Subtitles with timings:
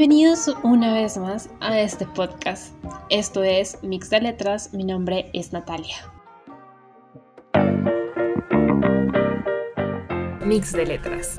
[0.00, 2.72] Bienvenidos una vez más a este podcast.
[3.10, 5.94] Esto es Mix de Letras, mi nombre es Natalia.
[10.42, 11.36] Mix de Letras.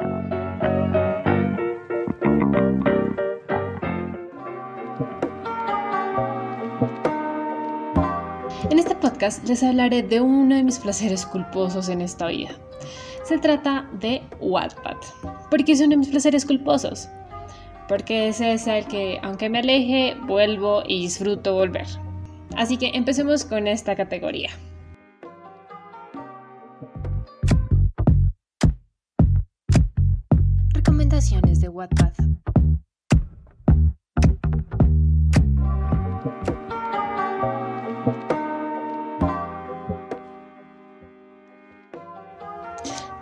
[8.70, 12.52] En este podcast les hablaré de uno de mis placeres culposos en esta vida.
[13.24, 14.98] Se trata de Wattpad.
[15.50, 17.10] ¿Por qué es uno de mis placeres culposos?
[17.92, 21.86] Porque ese es el que, aunque me aleje, vuelvo y disfruto volver.
[22.56, 24.50] Así que empecemos con esta categoría.
[30.74, 32.14] Recomendaciones de Wattpad.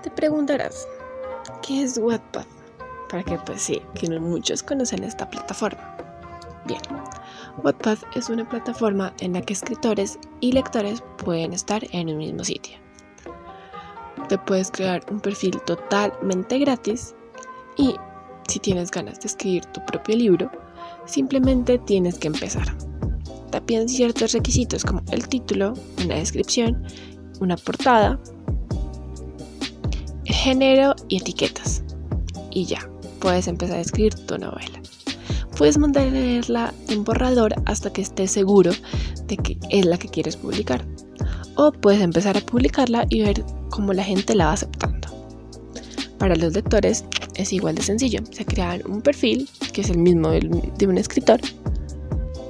[0.03, 0.87] Te preguntarás,
[1.63, 2.58] ¿qué es Wattpad?
[3.09, 5.97] Para que pues sí, que no muchos conocen esta plataforma.
[6.65, 6.81] Bien,
[7.63, 12.43] Wattpad es una plataforma en la que escritores y lectores pueden estar en un mismo
[12.43, 12.77] sitio.
[14.27, 17.15] Te puedes crear un perfil totalmente gratis
[17.77, 17.95] y
[18.47, 20.51] si tienes ganas de escribir tu propio libro,
[21.05, 22.65] simplemente tienes que empezar.
[23.51, 26.83] Te ciertos requisitos como el título, una descripción,
[27.39, 28.19] una portada,
[30.25, 31.83] género y etiquetas.
[32.51, 32.88] Y ya,
[33.19, 34.81] puedes empezar a escribir tu novela.
[35.57, 38.71] Puedes mantenerla en borrador hasta que estés seguro
[39.27, 40.85] de que es la que quieres publicar.
[41.55, 45.09] O puedes empezar a publicarla y ver cómo la gente la va aceptando.
[46.17, 47.03] Para los lectores
[47.35, 48.21] es igual de sencillo.
[48.31, 51.39] Se crean un perfil, que es el mismo de un escritor,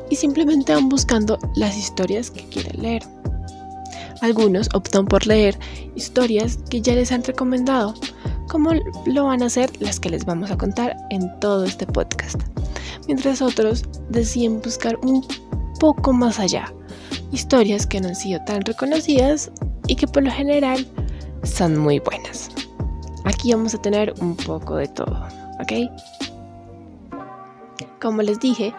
[0.09, 3.03] y simplemente van buscando las historias que quieren leer.
[4.21, 5.57] Algunos optan por leer
[5.95, 7.93] historias que ya les han recomendado,
[8.49, 8.71] como
[9.05, 12.41] lo van a hacer las que les vamos a contar en todo este podcast.
[13.07, 15.25] Mientras otros deciden buscar un
[15.79, 16.73] poco más allá,
[17.31, 19.51] historias que no han sido tan reconocidas
[19.87, 20.85] y que por lo general
[21.43, 22.49] son muy buenas.
[23.23, 25.27] Aquí vamos a tener un poco de todo,
[25.61, 25.89] ¿ok?
[28.01, 28.73] Como les dije,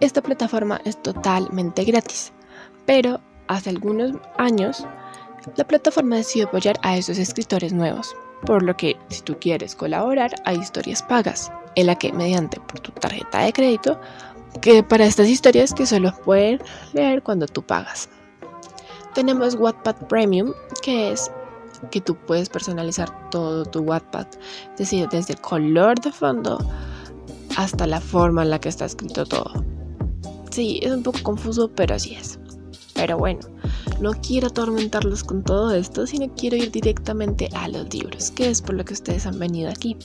[0.00, 2.32] esta plataforma es totalmente gratis,
[2.86, 4.86] pero hace algunos años,
[5.56, 8.14] la plataforma decidió apoyar a esos escritores nuevos,
[8.46, 12.80] por lo que si tú quieres colaborar hay historias pagas, en la que mediante por
[12.80, 14.00] tu tarjeta de crédito,
[14.60, 16.60] que para estas historias que solo pueden
[16.92, 18.08] leer cuando tú pagas.
[19.14, 21.30] Tenemos Wattpad Premium, que es
[21.90, 24.26] que tú puedes personalizar todo tu Wattpad,
[24.72, 26.58] es decir, desde el color de fondo
[27.56, 29.64] hasta la forma en la que está escrito todo.
[30.50, 32.38] Sí, es un poco confuso, pero así es.
[32.94, 33.40] Pero bueno,
[34.00, 38.62] no quiero atormentarlos con todo esto, sino quiero ir directamente a los libros, que es
[38.62, 39.96] por lo que ustedes han venido aquí.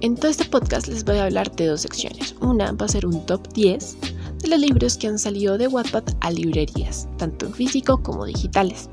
[0.00, 2.34] En todo este podcast les voy a hablar de dos secciones.
[2.40, 3.96] Una va a ser un top 10
[4.42, 8.88] de los libros que han salido de Wattpad a librerías, tanto en físico como digitales.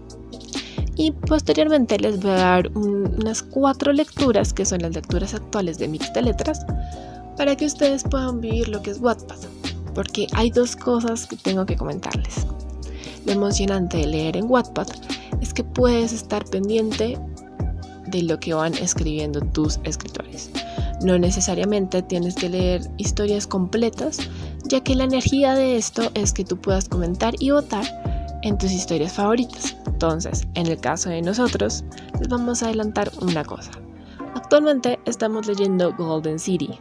[0.95, 5.88] Y posteriormente les voy a dar unas cuatro lecturas, que son las lecturas actuales de
[5.88, 6.66] Mix de Letras,
[7.38, 9.39] para que ustedes puedan vivir lo que es Wattpad
[9.99, 12.45] porque hay dos cosas que tengo que comentarles.
[13.25, 14.88] Lo emocionante de leer en Wattpad
[15.41, 17.18] es que puedes estar pendiente
[18.07, 20.50] de lo que van escribiendo tus escritores.
[21.02, 24.19] No necesariamente tienes que leer historias completas,
[24.66, 27.85] ya que la energía de esto es que tú puedas comentar y votar
[28.41, 29.78] en tus historias favoritas.
[29.85, 31.84] Entonces, en el caso de nosotros,
[32.19, 33.72] les vamos a adelantar una cosa.
[34.35, 36.79] Actualmente estamos leyendo Golden City,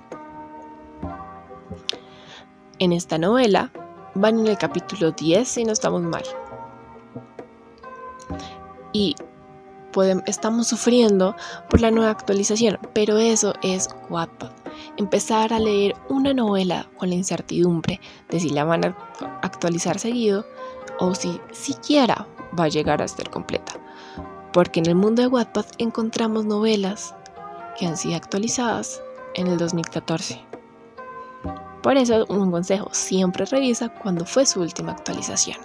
[2.79, 3.73] en esta novela
[4.21, 6.25] van en el capítulo 10 si no estamos mal.
[8.93, 9.15] Y
[10.27, 11.35] estamos sufriendo
[11.69, 14.53] por la nueva actualización, pero eso es guapa.
[14.97, 18.01] Empezar a leer una novela con la incertidumbre
[18.31, 18.97] de si la van a
[19.43, 20.45] actualizar seguido
[21.01, 22.27] o si siquiera
[22.59, 23.73] va a llegar a ser completa.
[24.53, 27.15] Porque en el mundo de Wattpad encontramos novelas
[27.79, 29.03] que han sido actualizadas
[29.35, 30.48] en el 2014.
[31.83, 35.59] Por eso, un consejo, siempre revisa cuándo fue su última actualización.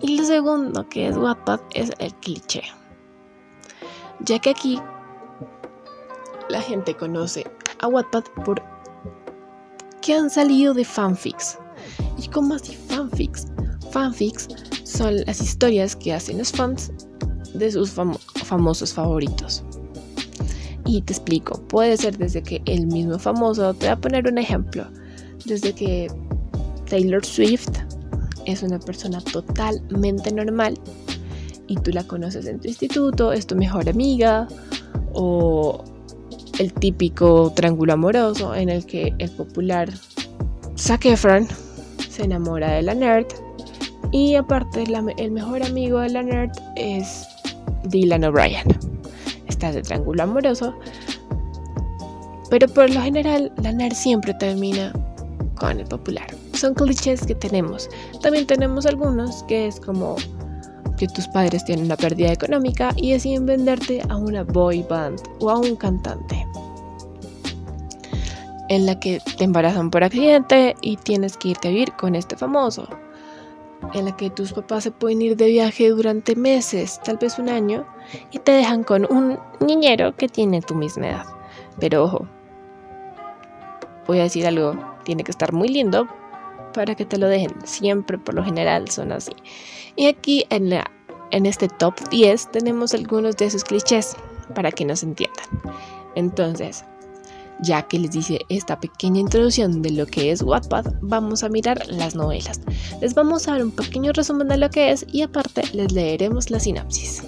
[0.00, 2.62] Y lo segundo que es Wattpad es el cliché.
[4.20, 4.80] Ya que aquí
[6.48, 8.62] la gente conoce a Wattpad por
[10.00, 11.58] que han salido de fanfics.
[12.16, 13.48] ¿Y cómo así fanfics?
[13.90, 14.48] Fanfics
[14.84, 16.92] son las historias que hacen los fans
[17.54, 17.90] de sus
[18.44, 19.64] famosos favoritos.
[20.86, 24.38] Y te explico, puede ser desde que el mismo famoso, te voy a poner un
[24.38, 24.86] ejemplo,
[25.44, 26.08] desde que
[26.88, 27.70] Taylor Swift
[28.44, 30.78] es una persona totalmente normal
[31.66, 34.46] y tú la conoces en tu instituto, es tu mejor amiga
[35.12, 35.82] o
[36.58, 39.92] el típico triángulo amoroso en el que el popular
[40.78, 41.48] Zac Efron
[42.08, 43.26] se enamora de la nerd
[44.12, 44.84] y aparte
[45.18, 47.26] el mejor amigo de la nerd es
[47.88, 48.85] Dylan O'Brien.
[49.72, 50.74] De triángulo amoroso,
[52.50, 54.92] pero por lo general la nerd siempre termina
[55.58, 56.26] con el popular.
[56.52, 57.88] Son clichés que tenemos.
[58.22, 60.16] También tenemos algunos que es como
[60.96, 65.50] que tus padres tienen una pérdida económica y deciden venderte a una boy band o
[65.50, 66.46] a un cantante.
[68.68, 72.36] En la que te embarazan por accidente y tienes que irte a vivir con este
[72.36, 72.88] famoso.
[73.94, 77.48] En la que tus papás se pueden ir de viaje durante meses, tal vez un
[77.48, 77.86] año,
[78.30, 81.26] y te dejan con un niñero que tiene tu misma edad.
[81.78, 82.26] Pero ojo,
[84.06, 84.74] voy a decir algo,
[85.04, 86.08] tiene que estar muy lindo
[86.72, 87.54] para que te lo dejen.
[87.64, 89.32] Siempre, por lo general, son así.
[89.94, 90.90] Y aquí en, la,
[91.30, 94.16] en este top 10 tenemos algunos de esos clichés
[94.54, 95.46] para que nos entiendan.
[96.14, 96.84] Entonces,
[97.62, 101.86] ya que les dice esta pequeña introducción de lo que es Wattpad, vamos a mirar
[101.88, 102.60] las novelas.
[103.00, 106.50] Les vamos a dar un pequeño resumen de lo que es y aparte les leeremos
[106.50, 107.22] la sinapsis.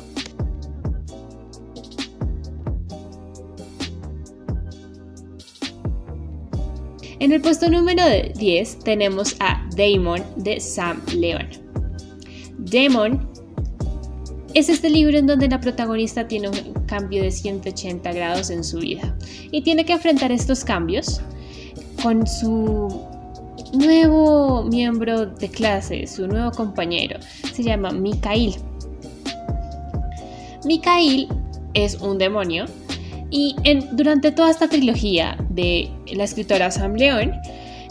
[7.20, 8.02] En el puesto número
[8.36, 11.48] 10 tenemos a Damon de Sam Leon.
[12.58, 13.28] Damon
[14.54, 18.78] es este libro en donde la protagonista tiene un cambio de 180 grados en su
[18.78, 19.14] vida
[19.50, 21.20] y tiene que enfrentar estos cambios
[22.02, 22.88] con su
[23.74, 27.18] nuevo miembro de clase, su nuevo compañero.
[27.52, 28.54] Se llama Mikael.
[30.64, 31.28] Mikael
[31.74, 32.64] es un demonio
[33.30, 33.54] y
[33.92, 37.32] durante toda esta trilogía de la escritora Sam León,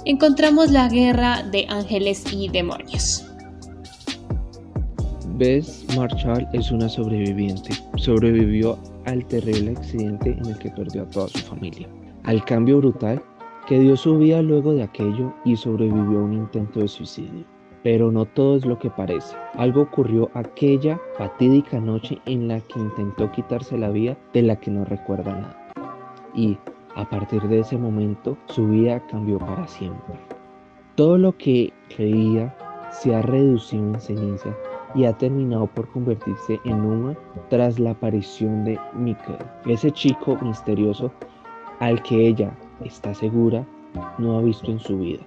[0.06, 3.27] encontramos la guerra de ángeles y demonios.
[5.38, 7.70] Bess Marshall es una sobreviviente.
[7.98, 11.88] Sobrevivió al terrible accidente en el que perdió a toda su familia,
[12.24, 13.22] al cambio brutal
[13.68, 17.46] que dio su vida luego de aquello y sobrevivió a un intento de suicidio.
[17.84, 19.36] Pero no todo es lo que parece.
[19.54, 24.72] Algo ocurrió aquella fatídica noche en la que intentó quitarse la vida de la que
[24.72, 25.72] no recuerda nada.
[26.34, 26.58] Y
[26.96, 30.16] a partir de ese momento su vida cambió para siempre.
[30.96, 32.56] Todo lo que creía
[32.90, 34.56] se ha reducido en ceniza
[34.96, 37.16] y ha terminado por convertirse en humo
[37.50, 41.12] tras la aparición de Mikkel, ese chico misterioso
[41.80, 42.52] al que ella
[42.84, 43.66] está segura
[44.18, 45.24] no ha visto en su vida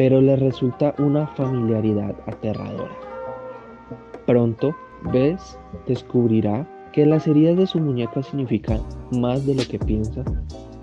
[0.00, 2.96] pero le resulta una familiaridad aterradora.
[4.24, 4.74] Pronto,
[5.12, 8.80] Bess descubrirá que las heridas de su muñeca significan
[9.12, 10.24] más de lo que piensa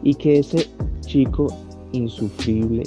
[0.04, 0.68] y que ese
[1.02, 1.48] chico
[1.94, 2.84] insufrible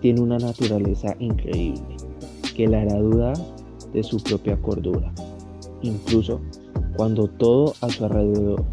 [0.00, 1.96] tiene una naturaleza increíble
[2.54, 3.34] que le hará dudar
[3.92, 5.12] de su propia cordura,
[5.82, 6.40] incluso
[6.96, 8.64] cuando todo a su alrededor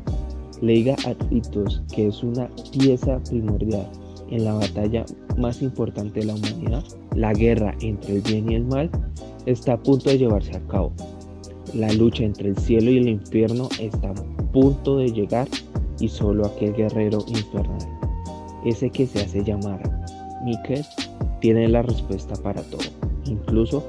[0.61, 3.87] le diga a gritos que es una pieza primordial
[4.29, 5.05] en la batalla
[5.37, 6.83] más importante de la humanidad,
[7.15, 8.89] la guerra entre el bien y el mal,
[9.45, 10.91] está a punto de llevarse a cabo.
[11.73, 15.47] La lucha entre el cielo y el infierno está a punto de llegar
[15.99, 17.77] y solo aquel guerrero infernal,
[18.65, 19.81] ese que se hace llamar
[20.43, 20.83] Mikel,
[21.41, 22.81] tiene la respuesta para todo,
[23.25, 23.83] incluso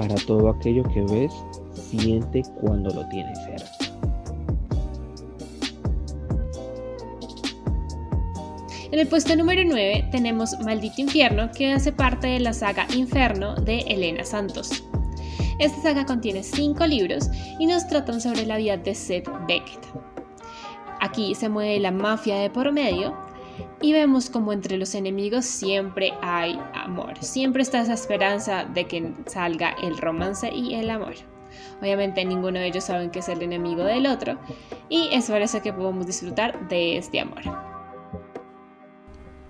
[0.00, 1.30] para todo aquello que ves,
[1.74, 3.70] siente cuando lo tienes cerca.
[8.90, 13.54] En el puesto número 9 tenemos Maldito Infierno, que hace parte de la saga Inferno
[13.56, 14.82] de Elena Santos.
[15.58, 17.28] Esta saga contiene 5 libros
[17.58, 19.86] y nos tratan sobre la vida de Seth Beckett.
[21.02, 23.14] Aquí se mueve la mafia de por medio
[23.80, 27.14] y vemos como entre los enemigos siempre hay amor.
[27.20, 31.14] Siempre está esa esperanza de que salga el romance y el amor.
[31.80, 34.38] Obviamente ninguno de ellos saben que es el enemigo del otro
[34.88, 37.42] y es por eso que podemos disfrutar de este amor.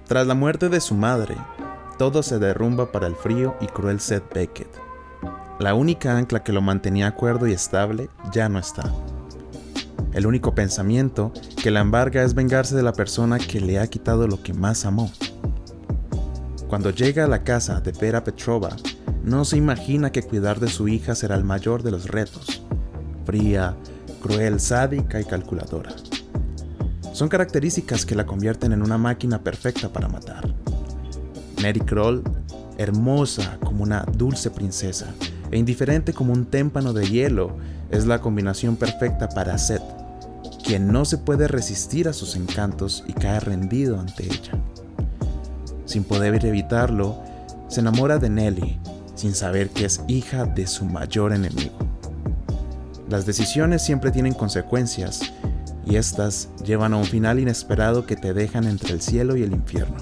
[0.07, 1.37] Tras la muerte de su madre,
[1.99, 4.69] todo se derrumba para el frío y cruel Seth Beckett.
[5.59, 8.91] La única ancla que lo mantenía cuerdo y estable ya no está.
[10.13, 14.27] El único pensamiento que la embarga es vengarse de la persona que le ha quitado
[14.27, 15.11] lo que más amó.
[16.69, 18.77] Cuando llega a la casa de Vera Petrova,
[19.23, 22.63] no se imagina que cuidar de su hija será el mayor de los retos.
[23.25, 23.77] Fría,
[24.21, 25.91] cruel, sádica y calculadora.
[27.13, 30.55] Son características que la convierten en una máquina perfecta para matar.
[31.63, 32.23] Mary Kroll,
[32.79, 35.13] hermosa como una dulce princesa
[35.51, 37.57] e indiferente como un témpano de hielo,
[37.91, 39.83] es la combinación perfecta para Seth,
[40.71, 44.53] quien no se puede resistir a sus encantos y cae rendido ante ella.
[45.85, 47.21] Sin poder evitarlo,
[47.67, 48.79] se enamora de Nellie,
[49.17, 51.77] sin saber que es hija de su mayor enemigo.
[53.09, 55.33] Las decisiones siempre tienen consecuencias
[55.85, 59.51] y estas llevan a un final inesperado que te dejan entre el cielo y el
[59.51, 59.97] infierno.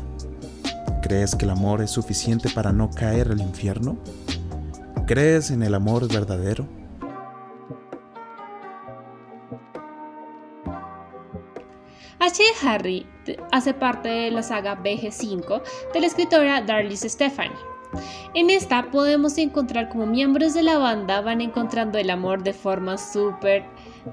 [1.00, 3.96] ¿Crees que el amor es suficiente para no caer al infierno?
[5.06, 6.77] ¿Crees en el amor verdadero?
[12.62, 13.06] Harry
[13.52, 17.56] hace parte de la saga BG5 de la escritora Darlis Stephanie.
[18.34, 23.12] En esta podemos encontrar como miembros de la banda van encontrando el amor de formas
[23.12, 23.64] súper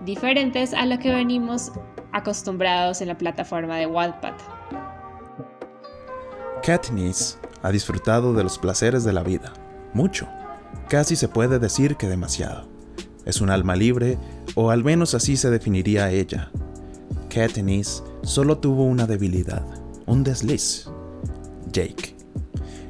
[0.05, 1.71] diferentes a lo que venimos
[2.13, 4.33] acostumbrados en la plataforma de Wattpad.
[6.63, 9.51] Katniss ha disfrutado de los placeres de la vida,
[9.93, 10.27] mucho,
[10.87, 12.67] casi se puede decir que demasiado.
[13.25, 14.17] Es un alma libre,
[14.55, 16.51] o al menos así se definiría ella.
[17.35, 19.61] Katniss solo tuvo una debilidad,
[20.05, 20.89] un desliz.
[21.69, 22.15] Jake.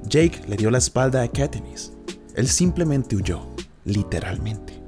[0.08, 1.94] Jake le dio la espalda a Katniss.
[2.36, 3.42] Él simplemente huyó,
[3.86, 4.80] literalmente.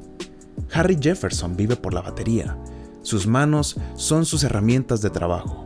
[0.71, 2.55] Harry Jefferson vive por la batería.
[3.01, 5.65] Sus manos son sus herramientas de trabajo.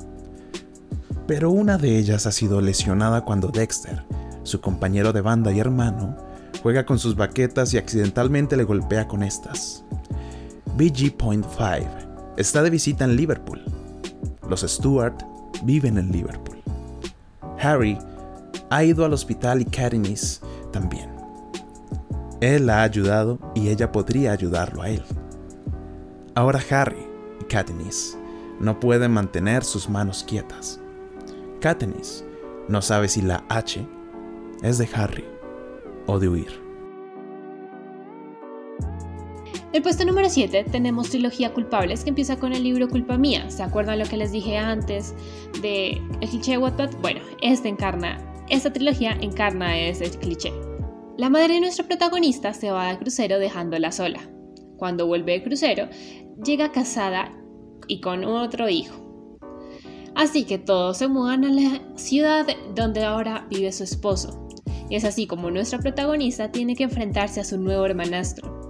[1.28, 4.06] Pero una de ellas ha sido lesionada cuando Dexter,
[4.44, 6.16] su compañero de banda y hermano,
[6.64, 9.84] juega con sus baquetas y accidentalmente le golpea con estas.
[10.78, 13.81] BG.5 está de visita en Liverpool.
[14.50, 15.16] Los Stewart
[15.64, 16.62] viven en Liverpool.
[17.60, 17.98] Harry
[18.70, 21.10] ha ido al hospital y Katniss también.
[22.40, 25.04] Él la ha ayudado y ella podría ayudarlo a él.
[26.34, 27.06] Ahora Harry
[27.40, 28.18] y Katniss
[28.60, 30.80] no pueden mantener sus manos quietas.
[31.60, 32.24] Katniss
[32.68, 33.86] no sabe si la H
[34.64, 35.26] es de Harry
[36.08, 36.71] o de huir.
[39.74, 43.50] El puesto número 7 tenemos Trilogía Culpables que empieza con el libro Culpa Mía.
[43.50, 45.16] ¿Se acuerdan lo que les dije antes
[45.62, 46.90] de el cliché de Wattpad?
[47.02, 48.18] Bueno, este encarna,
[48.50, 50.52] esta trilogía encarna ese cliché.
[51.18, 54.20] La madre de nuestro protagonista se va de crucero dejándola sola.
[54.76, 55.88] Cuando vuelve de crucero,
[56.44, 57.32] llega casada
[57.88, 59.40] y con otro hijo.
[60.16, 64.50] Así que todos se mudan a la ciudad donde ahora vive su esposo.
[64.90, 68.61] Y es así como nuestra protagonista tiene que enfrentarse a su nuevo hermanastro.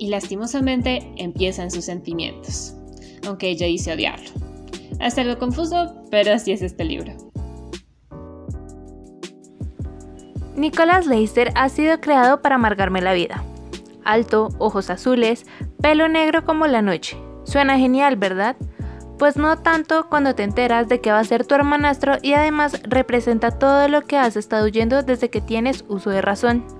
[0.00, 2.74] Y lastimosamente empiezan sus sentimientos,
[3.26, 4.30] aunque ella dice odiarlo.
[4.98, 7.12] Es algo confuso, pero así es este libro.
[10.56, 13.44] Nicholas Leister ha sido creado para amargarme la vida.
[14.02, 15.44] Alto, ojos azules,
[15.82, 17.18] pelo negro como la noche.
[17.44, 18.56] Suena genial, ¿verdad?
[19.18, 22.80] Pues no tanto cuando te enteras de que va a ser tu hermanastro y además
[22.84, 26.79] representa todo lo que has estado huyendo desde que tienes uso de razón.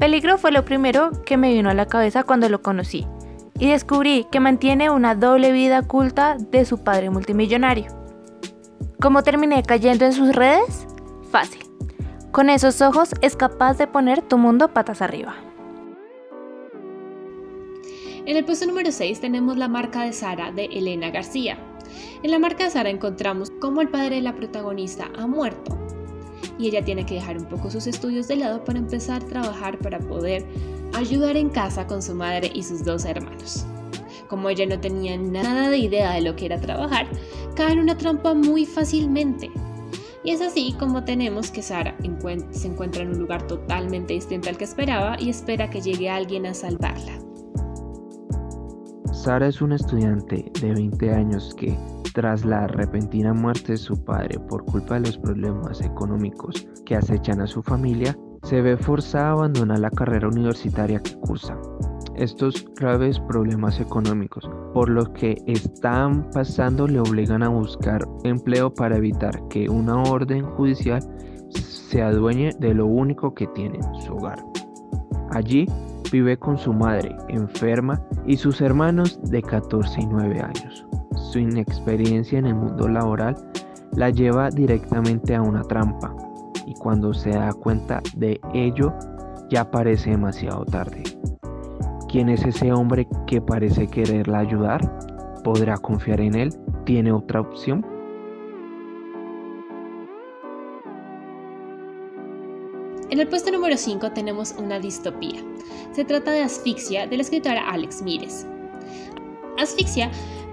[0.00, 3.06] Peligro fue lo primero que me vino a la cabeza cuando lo conocí
[3.58, 7.84] y descubrí que mantiene una doble vida oculta de su padre multimillonario.
[9.02, 10.86] ¿Cómo terminé cayendo en sus redes?
[11.30, 11.60] Fácil.
[12.32, 15.36] Con esos ojos es capaz de poner tu mundo patas arriba.
[18.24, 21.58] En el puesto número 6 tenemos la marca de Sara de Elena García.
[22.22, 25.78] En la marca de Sara encontramos cómo el padre de la protagonista ha muerto
[26.58, 29.78] y ella tiene que dejar un poco sus estudios de lado para empezar a trabajar
[29.78, 30.44] para poder
[30.94, 33.64] ayudar en casa con su madre y sus dos hermanos.
[34.28, 37.06] Como ella no tenía nada de idea de lo que era trabajar,
[37.56, 39.50] cae en una trampa muy fácilmente
[40.22, 41.96] y es así como tenemos que Sara
[42.50, 46.44] se encuentra en un lugar totalmente distinto al que esperaba y espera que llegue alguien
[46.46, 47.18] a salvarla.
[49.12, 51.74] Sara es una estudiante de 20 años que,
[52.12, 57.40] tras la repentina muerte de su padre por culpa de los problemas económicos que acechan
[57.40, 61.56] a su familia, se ve forzada a abandonar la carrera universitaria que cursa
[62.20, 68.96] estos graves problemas económicos, por lo que están pasando le obligan a buscar empleo para
[68.96, 71.00] evitar que una orden judicial
[71.50, 74.38] se adueñe de lo único que tiene, su hogar.
[75.30, 75.66] Allí
[76.12, 80.89] vive con su madre enferma y sus hermanos de 14 y 9 años.
[81.20, 83.36] Su inexperiencia en el mundo laboral
[83.92, 86.14] la lleva directamente a una trampa
[86.66, 88.92] y cuando se da cuenta de ello
[89.48, 91.02] ya parece demasiado tarde.
[92.08, 94.80] ¿Quién es ese hombre que parece quererla ayudar?
[95.44, 96.54] ¿Podrá confiar en él?
[96.84, 97.86] ¿Tiene otra opción?
[103.10, 105.40] En el puesto número 5 tenemos una distopía.
[105.92, 108.46] Se trata de Asfixia de la escritora Alex Mires.
[109.62, 110.10] Asfixia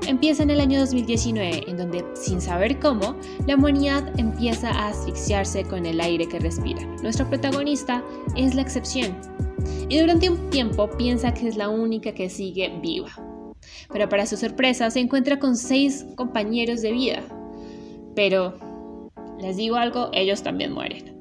[0.08, 5.64] empieza en el año 2019, en donde, sin saber cómo, la humanidad empieza a asfixiarse
[5.64, 6.86] con el aire que respira.
[7.02, 8.04] Nuestro protagonista
[8.36, 9.18] es la excepción,
[9.90, 13.12] y durante un tiempo piensa que es la única que sigue viva.
[13.92, 17.22] Pero para su sorpresa se encuentra con seis compañeros de vida.
[18.16, 21.16] Pero, les digo algo, ellos también mueren.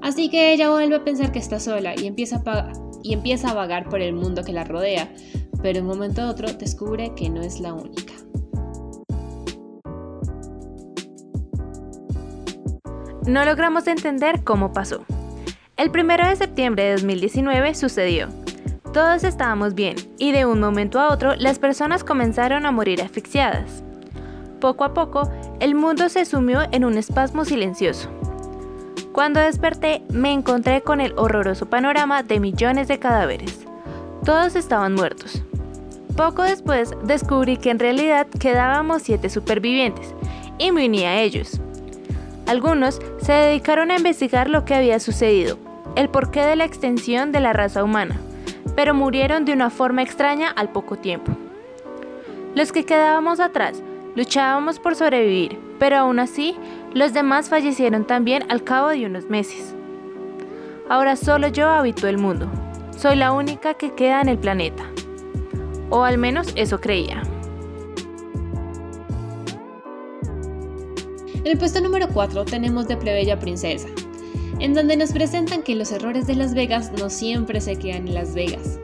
[0.00, 3.54] Así que ella vuelve a pensar que está sola y empieza a, y empieza a
[3.54, 5.12] vagar por el mundo que la rodea,
[5.62, 8.12] pero en un momento a otro descubre que no es la única.
[13.26, 15.04] No logramos entender cómo pasó.
[15.76, 18.28] El 1 de septiembre de 2019 sucedió.
[18.92, 23.82] Todos estábamos bien y de un momento a otro las personas comenzaron a morir asfixiadas.
[24.60, 28.10] Poco a poco, el mundo se sumió en un espasmo silencioso.
[29.12, 33.60] Cuando desperté, me encontré con el horroroso panorama de millones de cadáveres.
[34.24, 35.42] Todos estaban muertos.
[36.16, 40.14] Poco después descubrí que en realidad quedábamos siete supervivientes
[40.58, 41.60] y me uní a ellos.
[42.46, 45.58] Algunos se dedicaron a investigar lo que había sucedido,
[45.96, 48.20] el porqué de la extensión de la raza humana,
[48.76, 51.32] pero murieron de una forma extraña al poco tiempo.
[52.54, 53.82] Los que quedábamos atrás
[54.14, 56.56] luchábamos por sobrevivir, pero aún así
[56.92, 59.74] los demás fallecieron también al cabo de unos meses.
[60.90, 62.50] Ahora solo yo habito el mundo.
[62.98, 64.91] Soy la única que queda en el planeta.
[65.92, 67.22] O al menos eso creía.
[71.34, 73.88] En el puesto número 4 tenemos de Plebeya Princesa,
[74.58, 78.14] en donde nos presentan que los errores de Las Vegas no siempre se quedan en
[78.14, 78.78] Las Vegas.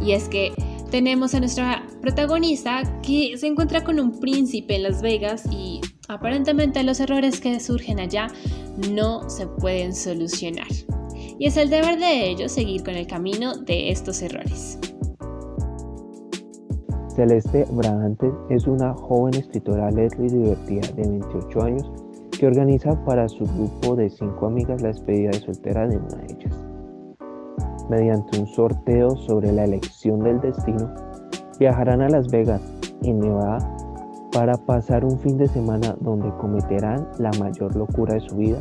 [0.00, 0.54] Y es que
[0.90, 6.82] tenemos a nuestra protagonista que se encuentra con un príncipe en Las Vegas y aparentemente
[6.82, 8.28] los errores que surgen allá
[8.90, 10.68] no se pueden solucionar.
[11.38, 14.78] Y es el deber de ellos seguir con el camino de estos errores.
[17.14, 21.92] Celeste Brabante es una joven escritora alegre y divertida de 28 años
[22.36, 26.32] que organiza para su grupo de cinco amigas la despedida de soltera de una de
[26.32, 26.58] ellas.
[27.88, 30.92] Mediante un sorteo sobre la elección del destino,
[31.60, 32.62] viajarán a Las Vegas,
[33.02, 33.58] en Nevada,
[34.32, 38.58] para pasar un fin de semana donde cometerán la mayor locura de su vida,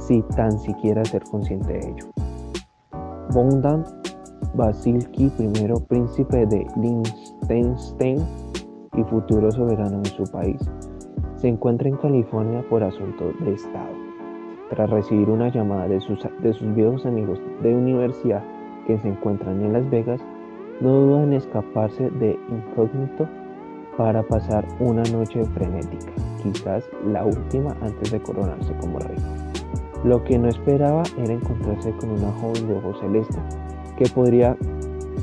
[0.00, 2.06] si tan siquiera ser consciente de ello.
[3.32, 3.84] Bondan
[4.56, 8.24] Basilki, primero príncipe de Liechtenstein
[8.96, 10.58] y futuro soberano de su país,
[11.36, 13.94] se encuentra en California por asuntos de Estado.
[14.70, 18.42] Tras recibir una llamada de sus, de sus viejos amigos de universidad
[18.86, 20.20] que se encuentran en Las Vegas,
[20.80, 23.28] no duda en escaparse de incógnito
[23.98, 29.16] para pasar una noche frenética, quizás la última antes de coronarse como rey.
[30.04, 33.38] Lo que no esperaba era encontrarse con una joven de ojos celeste
[33.96, 34.56] que podría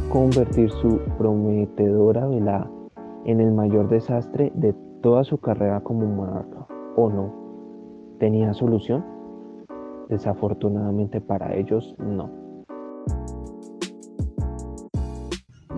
[0.10, 2.70] convertir su prometedora velada
[3.26, 7.34] en el mayor desastre de toda su carrera como monarca, ¿o no?
[8.20, 9.06] ¿Tenía solución?
[10.10, 12.30] Desafortunadamente para ellos, no.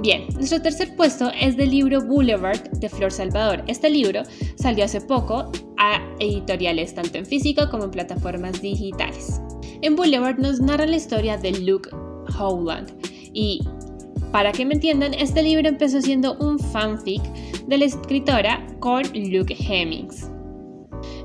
[0.01, 3.63] Bien, nuestro tercer puesto es del libro Boulevard de Flor Salvador.
[3.67, 4.21] Este libro
[4.55, 9.41] salió hace poco a editoriales tanto en físico como en plataformas digitales.
[9.81, 11.89] En Boulevard nos narra la historia de Luke
[12.37, 12.91] Howland
[13.33, 13.61] y
[14.31, 17.21] para que me entiendan, este libro empezó siendo un fanfic
[17.67, 20.29] de la escritora con Luke Hemmings.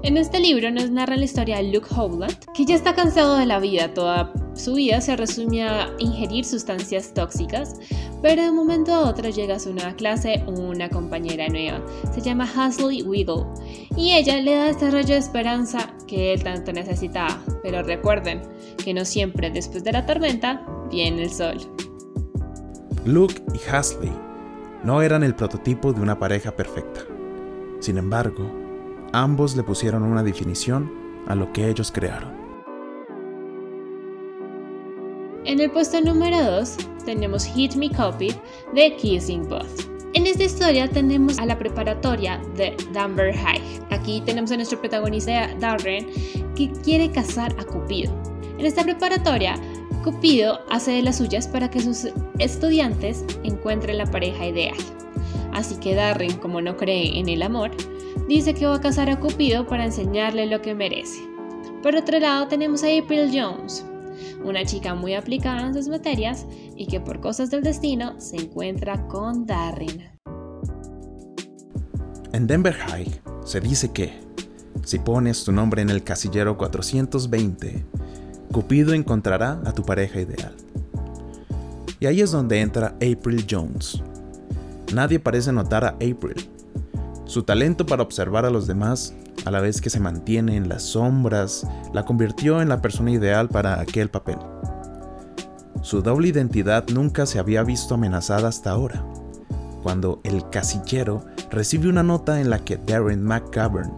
[0.03, 3.47] En este libro nos narra la historia de Luke Howland, que ya está cansado de
[3.47, 7.77] la vida, toda su vida se resume a ingerir sustancias tóxicas,
[8.23, 11.81] pero de un momento a otro llega a su nueva clase una compañera nueva,
[12.13, 13.45] se llama Hasley Wiggle,
[13.97, 18.43] y ella le da este rayo de esperanza que él tanto necesitaba, pero recuerden
[18.85, 21.59] que no siempre después de la tormenta viene el sol.
[23.05, 24.13] Luke y Hasley
[24.85, 27.01] no eran el prototipo de una pareja perfecta.
[27.81, 28.51] Sin embargo,
[29.13, 30.93] ambos le pusieron una definición
[31.27, 32.40] a lo que ellos crearon.
[35.47, 36.77] En el puesto número 2
[37.07, 38.35] tenemos Hit Me Cupid
[38.75, 39.89] de Kissing Booth.
[40.13, 43.63] En esta historia tenemos a la preparatoria de Dunbar High.
[43.91, 46.07] Aquí tenemos a nuestro protagonista Darren
[46.55, 48.13] que quiere casar a Cupido.
[48.59, 49.55] En esta preparatoria,
[50.05, 54.77] Cupido hace de las suyas para que sus estudiantes encuentren la pareja ideal.
[55.53, 57.71] Así que Darren, como no cree en el amor,
[58.29, 61.23] dice que va a casar a Cupido para enseñarle lo que merece.
[61.83, 63.87] Por otro lado tenemos a April Jones,
[64.45, 69.07] una chica muy aplicada en sus materias y que por cosas del destino se encuentra
[69.09, 70.11] con Darren.
[72.33, 74.13] En Denver High se dice que,
[74.85, 77.85] si pones tu nombre en el casillero 420,
[78.53, 80.55] Cupido encontrará a tu pareja ideal.
[82.01, 84.03] Y ahí es donde entra April Jones.
[84.93, 86.49] Nadie parece notar a April.
[87.27, 90.83] Su talento para observar a los demás, a la vez que se mantiene en las
[90.83, 94.39] sombras, la convirtió en la persona ideal para aquel papel.
[95.83, 99.05] Su doble identidad nunca se había visto amenazada hasta ahora,
[99.83, 103.91] cuando el casillero recibe una nota en la que Darren McGovern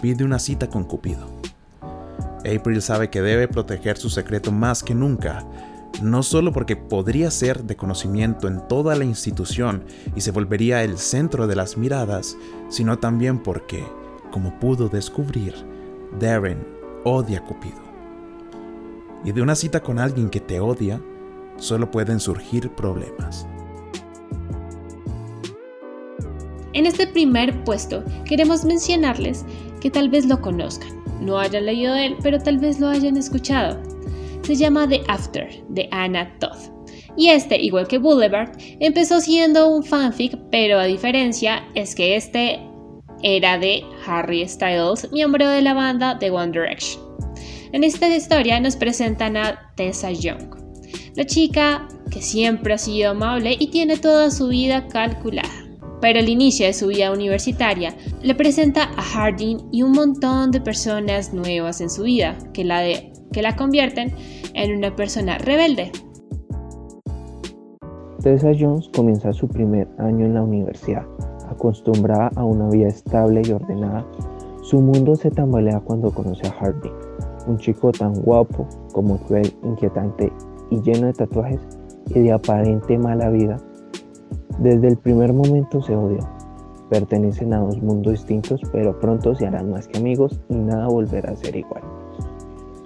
[0.00, 1.26] pide una cita con Cupido.
[2.46, 5.44] April sabe que debe proteger su secreto más que nunca,
[6.02, 10.98] no solo porque podría ser de conocimiento en toda la institución y se volvería el
[10.98, 12.36] centro de las miradas,
[12.68, 13.84] sino también porque,
[14.36, 15.54] como pudo descubrir,
[16.20, 16.58] Darren
[17.04, 17.80] odia a Cupido.
[19.24, 21.00] Y de una cita con alguien que te odia,
[21.56, 23.46] solo pueden surgir problemas.
[26.74, 29.46] En este primer puesto queremos mencionarles
[29.80, 33.16] que tal vez lo conozcan, no hayan leído de él, pero tal vez lo hayan
[33.16, 33.82] escuchado.
[34.42, 36.58] Se llama The After, de Anna Todd.
[37.16, 42.60] Y este, igual que Boulevard, empezó siendo un fanfic, pero a diferencia es que este
[43.22, 47.02] era de Harry Styles, miembro de la banda The One Direction.
[47.72, 50.54] En esta historia nos presentan a Tessa Young,
[51.14, 55.66] la chica que siempre ha sido amable y tiene toda su vida calculada
[56.00, 60.60] pero el inicio de su vida universitaria le presenta a Harding y un montón de
[60.60, 62.82] personas nuevas en su vida que la,
[63.32, 64.12] que la convierten
[64.54, 65.92] en una persona rebelde.
[68.22, 71.06] Tessa Jones comienza su primer año en la universidad.
[71.48, 74.04] Acostumbrada a una vida estable y ordenada,
[74.62, 76.92] su mundo se tambalea cuando conoce a Harding,
[77.46, 80.32] un chico tan guapo como cruel, inquietante
[80.70, 81.60] y lleno de tatuajes
[82.08, 83.58] y de aparente mala vida
[84.58, 86.26] desde el primer momento se odian.
[86.88, 91.32] Pertenecen a dos mundos distintos, pero pronto se harán más que amigos y nada volverá
[91.32, 91.82] a ser igual.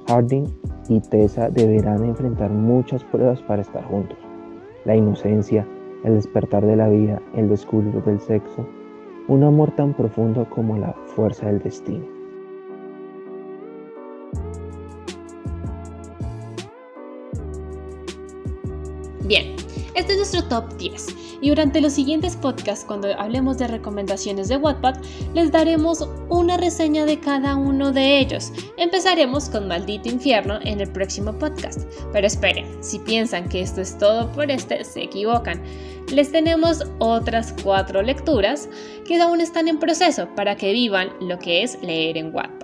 [0.08, 0.46] Harding
[0.88, 4.18] y Tessa deberán enfrentar muchas pruebas para estar juntos.
[4.84, 5.64] La inocencia,
[6.04, 8.66] el despertar de la vida, el descubrir del sexo,
[9.28, 12.04] un amor tan profundo como la fuerza del destino.
[19.26, 19.54] Bien,
[19.94, 21.06] este es nuestro top 10
[21.40, 24.96] y durante los siguientes podcasts cuando hablemos de recomendaciones de Wattpad
[25.34, 28.52] les daremos una reseña de cada uno de ellos.
[28.76, 33.96] Empezaremos con Maldito Infierno en el próximo podcast, pero esperen, si piensan que esto es
[33.98, 35.62] todo por este, se equivocan.
[36.12, 38.68] Les tenemos otras cuatro lecturas
[39.06, 42.59] que aún están en proceso para que vivan lo que es leer en Wattpad.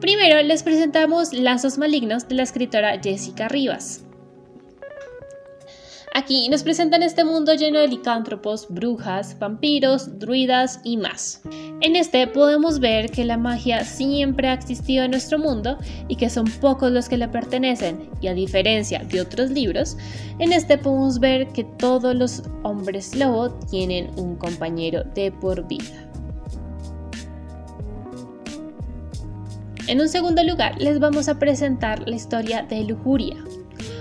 [0.00, 4.04] Primero les presentamos Lazos Malignos de la escritora Jessica Rivas.
[6.12, 11.40] Aquí nos presentan este mundo lleno de licántropos, brujas, vampiros, druidas y más.
[11.80, 15.78] En este podemos ver que la magia siempre ha existido en nuestro mundo
[16.08, 19.96] y que son pocos los que le pertenecen, y a diferencia de otros libros,
[20.38, 26.05] en este podemos ver que todos los hombres lobo tienen un compañero de por vida.
[29.88, 33.36] En un segundo lugar, les vamos a presentar la historia de Lujuria.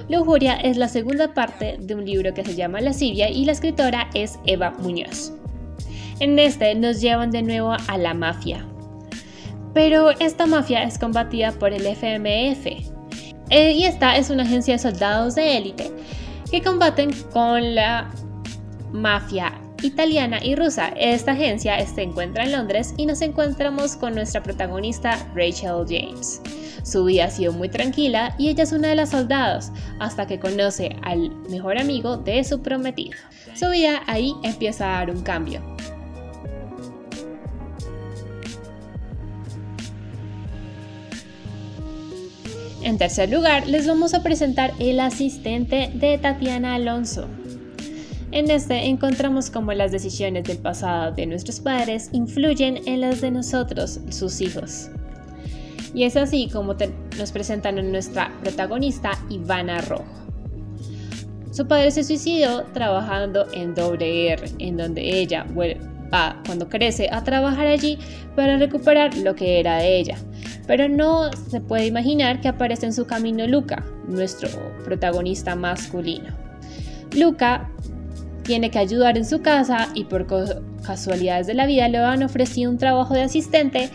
[0.10, 3.52] Lujuria es la segunda parte de un libro que se llama La Siria y la
[3.52, 5.32] escritora es Eva Muñoz.
[6.20, 8.66] En este nos llevan de nuevo a la mafia.
[9.76, 12.66] Pero esta mafia es combatida por el FMF.
[13.52, 15.92] Eh, y esta es una agencia de soldados de élite
[16.50, 18.10] que combaten con la
[18.92, 19.54] mafia
[19.86, 20.90] italiana y rusa.
[20.98, 26.42] Esta agencia se encuentra en Londres y nos encontramos con nuestra protagonista Rachel James.
[26.84, 30.40] Su vida ha sido muy tranquila y ella es una de las soldados hasta que
[30.40, 33.18] conoce al mejor amigo de su prometido.
[33.56, 35.62] Su vida ahí empieza a dar un cambio.
[42.84, 47.28] En tercer lugar, les vamos a presentar el asistente de Tatiana Alonso.
[48.36, 53.32] En este encontramos cómo las decisiones del pasado de nuestros padres influyen en las de
[53.32, 54.90] nosotros, sus hijos.
[55.94, 56.76] Y es así como
[57.18, 60.04] nos presentan a nuestra protagonista Ivana Rojo.
[61.52, 65.46] Su padre se suicidó trabajando en WR, en donde ella
[66.14, 67.98] va cuando crece a trabajar allí
[68.36, 70.18] para recuperar lo que era de ella.
[70.68, 74.50] Pero no se puede imaginar que aparece en su camino Luca, nuestro
[74.84, 76.36] protagonista masculino.
[77.16, 77.72] Luca
[78.46, 80.28] tiene que ayudar en su casa y por
[80.84, 83.90] casualidades de la vida le han ofrecido un trabajo de asistente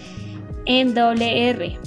[0.67, 1.79] en WR.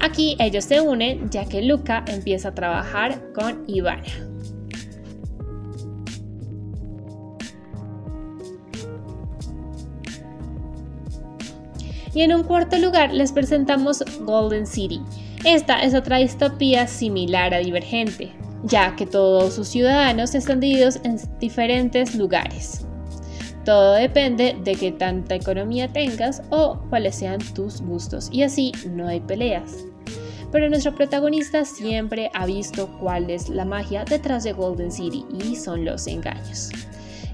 [0.00, 4.02] Aquí ellos se unen ya que Luca empieza a trabajar con Ivana.
[12.12, 15.00] Y en un cuarto lugar les presentamos Golden City.
[15.44, 21.18] Esta es otra distopía similar a Divergente, ya que todos sus ciudadanos están divididos en
[21.38, 22.86] diferentes lugares.
[23.64, 29.08] Todo depende de qué tanta economía tengas o cuáles sean tus gustos y así no
[29.08, 29.84] hay peleas.
[30.50, 35.54] Pero nuestro protagonista siempre ha visto cuál es la magia detrás de Golden City y
[35.56, 36.70] son los engaños.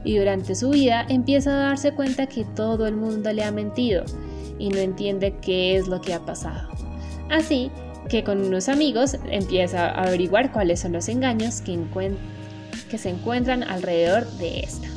[0.04, 4.04] Y durante su vida empieza a darse cuenta que todo el mundo le ha mentido
[4.58, 6.68] y no entiende qué es lo que ha pasado.
[7.30, 7.70] Así
[8.08, 11.78] que con unos amigos empieza a averiguar cuáles son los engaños que,
[12.98, 14.88] se encuentran alrededor de esta.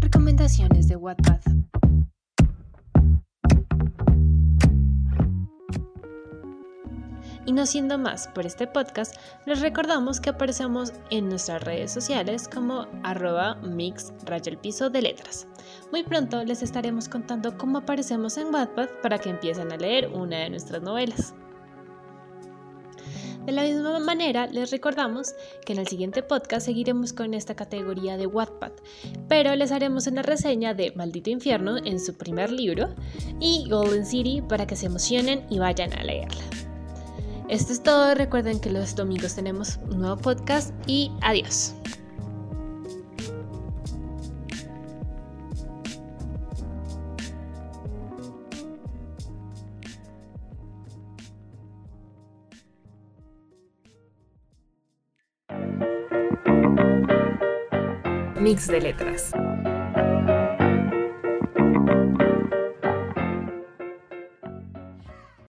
[0.00, 1.40] Recomendaciones de Wattpad.
[7.46, 12.48] Y no siendo más por este podcast, les recordamos que aparecemos en nuestras redes sociales
[12.48, 14.12] como arroba mix
[14.46, 15.46] el piso de letras.
[15.90, 20.38] Muy pronto les estaremos contando cómo aparecemos en Wattpad para que empiecen a leer una
[20.38, 21.34] de nuestras novelas.
[23.44, 28.16] De la misma manera, les recordamos que en el siguiente podcast seguiremos con esta categoría
[28.16, 28.72] de Wattpad,
[29.28, 32.94] pero les haremos una reseña de Maldito Infierno en su primer libro
[33.40, 36.42] y Golden City para que se emocionen y vayan a leerla.
[37.48, 41.74] Esto es todo, recuerden que los domingos tenemos un nuevo podcast y adiós.
[58.50, 59.30] mix de letras.